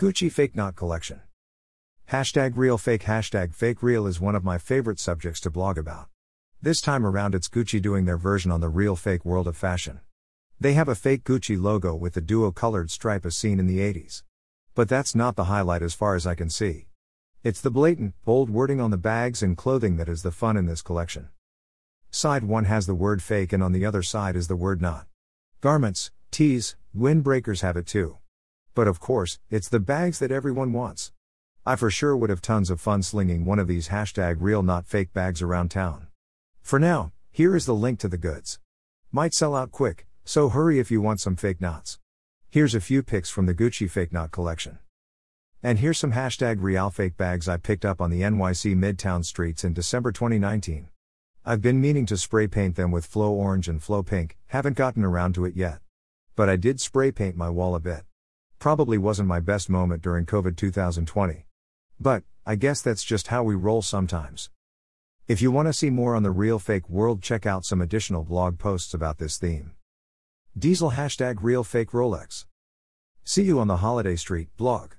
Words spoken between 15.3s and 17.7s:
the highlight as far as I can see. It's the